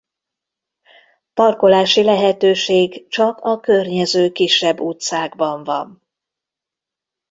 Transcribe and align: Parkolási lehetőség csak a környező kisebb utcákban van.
Parkolási 1.33 2.03
lehetőség 2.03 3.07
csak 3.07 3.39
a 3.39 3.59
környező 3.59 4.31
kisebb 4.31 4.79
utcákban 4.79 5.63
van. 5.63 6.01